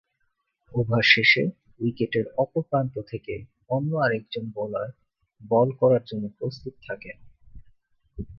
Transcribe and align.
Over 0.71 1.03
শেষে 1.03 1.43
উইকেটের 1.79 2.25
অপর 2.37 2.63
প্রান্ত 2.69 2.95
থেকে 3.01 3.33
অন্য 3.69 3.91
আরেকজন 3.95 4.45
বোলার 4.55 4.89
বল 5.41 5.69
করার 5.71 6.03
জন্য 6.05 6.25
প্রস্তুত 6.39 6.73
থাকেন। 6.87 7.17